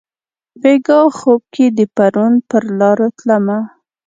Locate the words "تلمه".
3.17-3.59